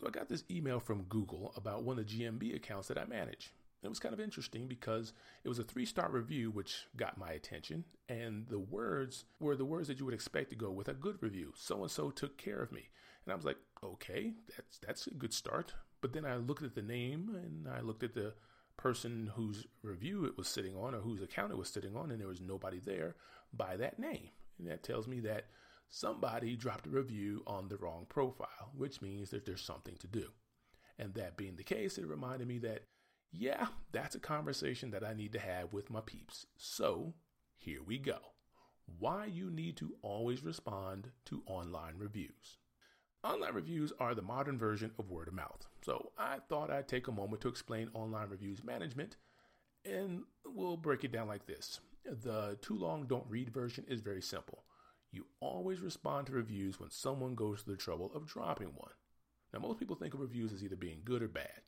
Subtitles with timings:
[0.00, 3.04] So I got this email from Google about one of the GMB accounts that I
[3.04, 3.52] manage.
[3.82, 5.12] It was kind of interesting because
[5.44, 7.84] it was a three star review, which got my attention.
[8.08, 11.18] And the words were the words that you would expect to go with a good
[11.20, 11.52] review.
[11.56, 12.90] So and so took care of me.
[13.24, 15.74] And I was like, okay, that's, that's a good start.
[16.00, 18.34] But then I looked at the name and I looked at the
[18.76, 22.20] person whose review it was sitting on or whose account it was sitting on, and
[22.20, 23.16] there was nobody there
[23.52, 24.30] by that name.
[24.58, 25.46] And that tells me that
[25.88, 30.30] somebody dropped a review on the wrong profile, which means that there's something to do.
[30.98, 32.82] And that being the case, it reminded me that
[33.30, 36.46] yeah, that's a conversation that I need to have with my peeps.
[36.56, 37.14] So
[37.56, 38.18] here we go.
[38.98, 42.56] Why you need to always respond to online reviews.
[43.22, 45.66] Online reviews are the modern version of word of mouth.
[45.82, 49.16] So I thought I'd take a moment to explain online reviews management,
[49.84, 51.80] and we'll break it down like this.
[52.04, 54.64] The too long don't read version is very simple.
[55.10, 58.92] You always respond to reviews when someone goes to the trouble of dropping one.
[59.52, 61.62] Now, most people think of reviews as either being good or bad.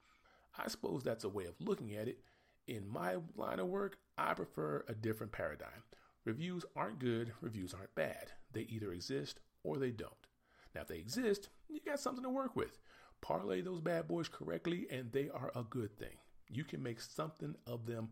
[0.58, 2.18] I suppose that's a way of looking at it.
[2.66, 5.82] In my line of work, I prefer a different paradigm.
[6.24, 8.32] Reviews aren't good, reviews aren't bad.
[8.52, 10.12] They either exist or they don't.
[10.74, 12.78] Now, if they exist, you got something to work with.
[13.22, 16.16] Parlay those bad boys correctly, and they are a good thing.
[16.48, 18.10] You can make something of them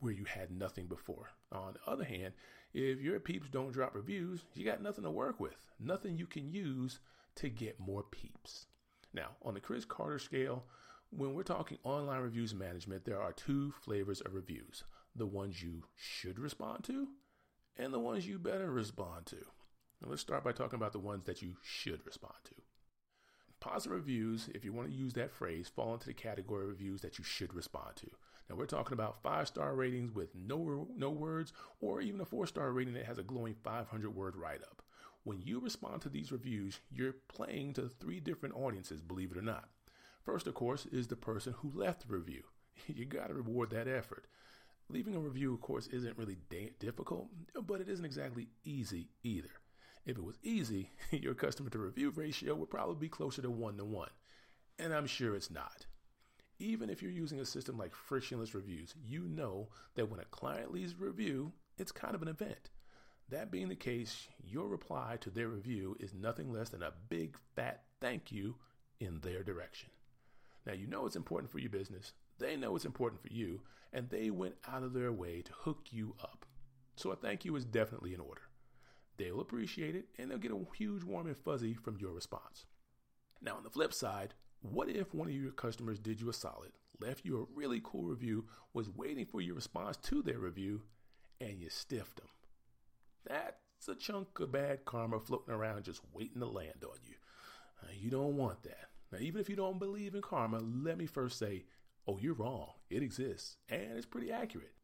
[0.00, 1.30] where you had nothing before.
[1.52, 2.34] On the other hand,
[2.72, 6.50] if your peeps don't drop reviews, you got nothing to work with, nothing you can
[6.50, 7.00] use
[7.36, 8.66] to get more peeps.
[9.12, 10.64] Now, on the Chris Carter scale,
[11.10, 14.84] when we're talking online reviews management, there are two flavors of reviews
[15.16, 17.08] the ones you should respond to
[17.76, 19.36] and the ones you better respond to.
[20.00, 22.54] Now, let's start by talking about the ones that you should respond to.
[23.60, 27.00] Positive reviews, if you want to use that phrase, fall into the category of reviews
[27.00, 28.06] that you should respond to.
[28.48, 32.46] Now, we're talking about five star ratings with no, no words, or even a four
[32.46, 34.82] star rating that has a glowing 500 word write up.
[35.24, 39.42] When you respond to these reviews, you're playing to three different audiences, believe it or
[39.42, 39.68] not.
[40.22, 42.44] First, of course, is the person who left the review.
[42.86, 44.26] You got to reward that effort.
[44.88, 47.26] Leaving a review, of course, isn't really da- difficult,
[47.66, 49.50] but it isn't exactly easy either.
[50.06, 53.76] If it was easy, your customer to review ratio would probably be closer to one
[53.78, 54.10] to one.
[54.78, 55.86] And I'm sure it's not.
[56.58, 60.72] Even if you're using a system like frictionless reviews, you know that when a client
[60.72, 62.70] leaves a review, it's kind of an event.
[63.30, 67.36] That being the case, your reply to their review is nothing less than a big
[67.54, 68.56] fat thank you
[69.00, 69.90] in their direction.
[70.66, 73.60] Now, you know it's important for your business, they know it's important for you,
[73.92, 76.46] and they went out of their way to hook you up.
[76.96, 78.42] So a thank you is definitely in order.
[79.18, 82.64] They'll appreciate it, and they'll get a huge warm and fuzzy from your response.
[83.42, 86.72] Now, on the flip side, what if one of your customers did you a solid,
[87.00, 90.82] left you a really cool review, was waiting for your response to their review,
[91.40, 92.28] and you stiffed them?
[93.26, 97.14] That's a chunk of bad karma floating around just waiting to land on you.
[97.82, 98.88] Uh, you don't want that.
[99.12, 101.64] Now, even if you don't believe in karma, let me first say,
[102.06, 102.70] oh, you're wrong.
[102.90, 104.74] It exists, and it's pretty accurate.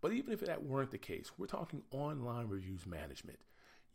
[0.00, 3.38] But even if that weren't the case, we're talking online reviews management.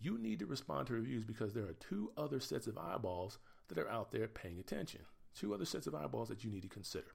[0.02, 3.38] You need to respond to reviews because there are two other sets of eyeballs
[3.68, 5.02] that are out there paying attention.
[5.36, 7.08] Two other sets of eyeballs that you need to consider.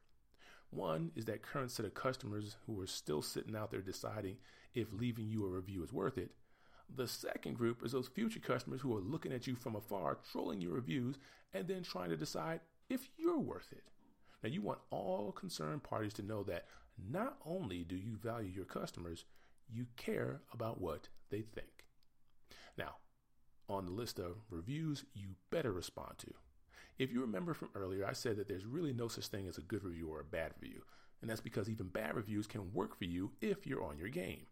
[0.71, 4.37] One is that current set of customers who are still sitting out there deciding
[4.75, 6.33] if leaving you a review is worth it.
[6.95, 10.61] The second group is those future customers who are looking at you from afar, trolling
[10.61, 11.16] your reviews,
[11.55, 13.84] and then trying to decide if you're worth it.
[14.43, 16.66] Now, you want all concerned parties to know that
[17.11, 19.25] not only do you value your customers,
[19.72, 21.87] you care about what they think.
[22.77, 22.97] Now,
[23.69, 26.35] on the list of reviews you better respond to.
[26.99, 29.62] If you remember from earlier, I said that there's really no such thing as a
[29.62, 30.83] good review or a bad review.
[31.21, 34.47] And that's because even bad reviews can work for you if you're on your game.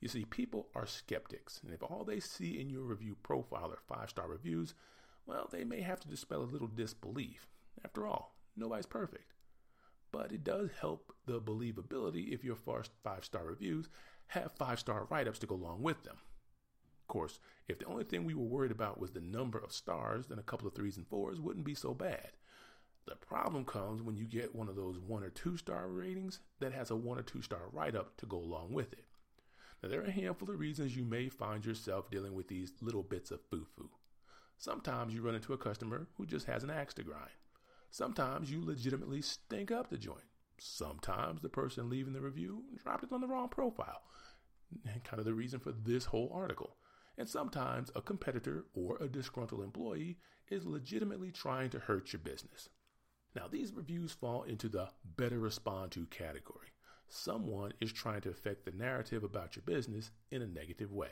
[0.00, 3.96] You see, people are skeptics, and if all they see in your review profile are
[3.96, 4.74] five star reviews,
[5.26, 7.48] well, they may have to dispel a little disbelief.
[7.84, 9.32] After all, nobody's perfect.
[10.12, 13.88] But it does help the believability if your five star reviews
[14.28, 16.18] have five star write ups to go along with them.
[17.08, 20.38] Course, if the only thing we were worried about was the number of stars, then
[20.38, 22.32] a couple of threes and fours wouldn't be so bad.
[23.06, 26.74] The problem comes when you get one of those one or two star ratings that
[26.74, 29.06] has a one or two star write up to go along with it.
[29.82, 33.02] Now, there are a handful of reasons you may find yourself dealing with these little
[33.02, 33.88] bits of foo foo.
[34.58, 37.30] Sometimes you run into a customer who just has an axe to grind.
[37.90, 40.24] Sometimes you legitimately stink up the joint.
[40.58, 44.02] Sometimes the person leaving the review dropped it on the wrong profile.
[44.84, 46.76] And kind of the reason for this whole article.
[47.18, 50.16] And sometimes a competitor or a disgruntled employee
[50.48, 52.70] is legitimately trying to hurt your business.
[53.36, 56.68] Now, these reviews fall into the better respond to category
[57.08, 61.10] someone is trying to affect the narrative about your business in a negative way.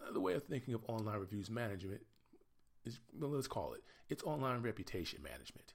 [0.00, 2.00] Uh, the way of thinking of online reviews management
[2.84, 5.74] is, well, let's call it, it's online reputation management.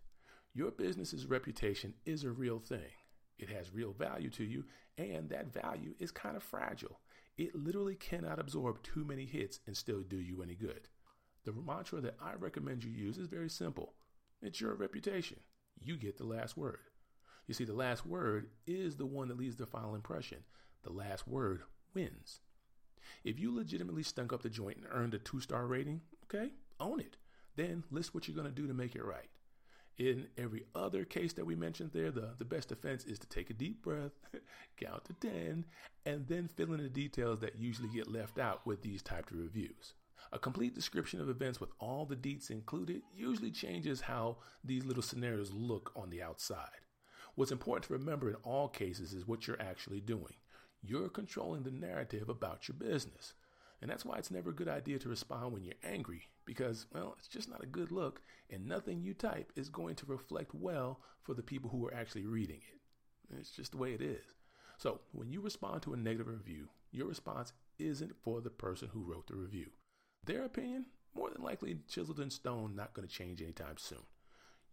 [0.54, 2.92] Your business's reputation is a real thing.
[3.40, 4.66] It has real value to you,
[4.98, 7.00] and that value is kind of fragile.
[7.38, 10.88] It literally cannot absorb too many hits and still do you any good.
[11.44, 13.94] The mantra that I recommend you use is very simple
[14.42, 15.38] it's your reputation.
[15.80, 16.80] You get the last word.
[17.48, 20.40] You see, the last word is the one that leaves the final impression.
[20.84, 21.62] The last word
[21.94, 22.40] wins.
[23.24, 27.00] If you legitimately stunk up the joint and earned a two star rating, okay, own
[27.00, 27.18] it.
[27.56, 29.30] Then list what you're going to do to make it right.
[29.98, 33.50] In every other case that we mentioned there, the, the best defense is to take
[33.50, 34.12] a deep breath,
[34.78, 35.66] count to 10,
[36.06, 39.38] and then fill in the details that usually get left out with these typed of
[39.38, 39.94] reviews.
[40.32, 45.04] A complete description of events with all the deets included usually changes how these little
[45.04, 46.70] scenarios look on the outside.
[47.36, 50.36] What's important to remember in all cases is what you're actually doing.
[50.82, 53.34] You're controlling the narrative about your business.
[53.82, 57.16] And that's why it's never a good idea to respond when you're angry, because, well,
[57.18, 61.00] it's just not a good look, and nothing you type is going to reflect well
[61.24, 63.38] for the people who are actually reading it.
[63.40, 64.24] It's just the way it is.
[64.78, 69.04] So, when you respond to a negative review, your response isn't for the person who
[69.04, 69.72] wrote the review.
[70.26, 70.86] Their opinion,
[71.16, 74.06] more than likely chiseled in stone, not going to change anytime soon.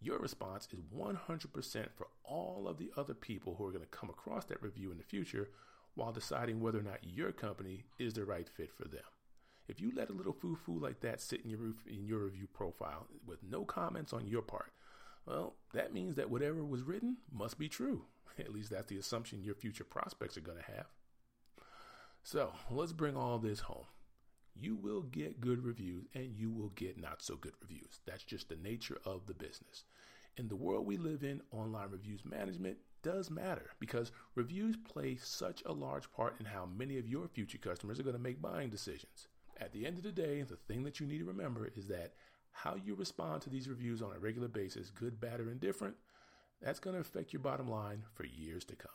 [0.01, 4.09] Your response is 100% for all of the other people who are going to come
[4.09, 5.49] across that review in the future
[5.99, 9.03] while deciding whether or not your company is the right fit for them.
[9.67, 12.47] If you let a little foo foo like that sit in your, in your review
[12.47, 14.71] profile with no comments on your part,
[15.25, 18.05] well, that means that whatever was written must be true.
[18.39, 20.85] At least that's the assumption your future prospects are going to have.
[22.23, 23.85] So let's bring all this home.
[24.55, 27.99] You will get good reviews and you will get not so good reviews.
[28.05, 29.83] That's just the nature of the business.
[30.37, 35.63] In the world we live in, online reviews management does matter because reviews play such
[35.65, 38.69] a large part in how many of your future customers are going to make buying
[38.69, 39.27] decisions.
[39.59, 42.13] At the end of the day, the thing that you need to remember is that
[42.51, 45.95] how you respond to these reviews on a regular basis, good, bad, or indifferent,
[46.61, 48.91] that's going to affect your bottom line for years to come.